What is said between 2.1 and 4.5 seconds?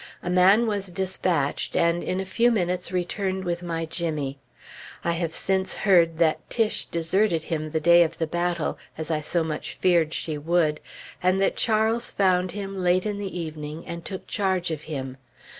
a few minutes returned with my Jimmy.